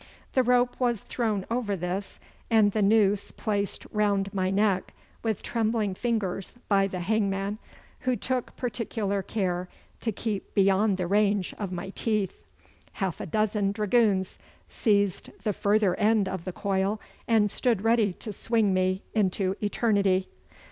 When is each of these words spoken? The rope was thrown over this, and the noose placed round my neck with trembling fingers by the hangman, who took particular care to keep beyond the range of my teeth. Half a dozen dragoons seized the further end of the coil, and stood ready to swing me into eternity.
The 0.33 0.41
rope 0.41 0.79
was 0.79 1.01
thrown 1.01 1.45
over 1.51 1.75
this, 1.75 2.19
and 2.49 2.71
the 2.71 2.81
noose 2.81 3.29
placed 3.31 3.85
round 3.91 4.33
my 4.33 4.49
neck 4.49 4.95
with 5.21 5.43
trembling 5.43 5.93
fingers 5.93 6.55
by 6.67 6.87
the 6.87 7.01
hangman, 7.01 7.59
who 7.99 8.15
took 8.15 8.55
particular 8.55 9.21
care 9.21 9.69
to 9.99 10.11
keep 10.11 10.55
beyond 10.55 10.97
the 10.97 11.05
range 11.05 11.53
of 11.59 11.71
my 11.71 11.91
teeth. 11.91 12.41
Half 12.93 13.21
a 13.21 13.27
dozen 13.27 13.73
dragoons 13.73 14.39
seized 14.67 15.29
the 15.43 15.53
further 15.53 15.93
end 15.97 16.27
of 16.27 16.45
the 16.45 16.51
coil, 16.53 16.99
and 17.27 17.51
stood 17.51 17.83
ready 17.83 18.11
to 18.13 18.33
swing 18.33 18.73
me 18.73 19.03
into 19.13 19.55
eternity. 19.61 20.29